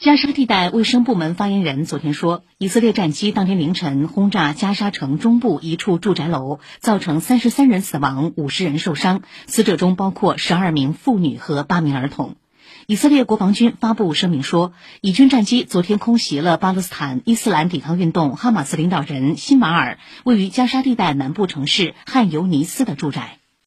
[0.00, 12.36] 加沙地带卫生部门发言人昨天说，以色列战机当天凌晨轰炸加沙城中部一处住宅楼，造成三十三人死亡、五十人受伤，死者中包括十二名妇女和八名儿童。
[12.86, 23.37] 以色列国防军发布声明说，以军战机昨天空袭了巴勒斯坦伊斯兰抵抗运动哈马斯领导人辛瓦尔位于加沙地带南部城市汉尤尼斯的住宅。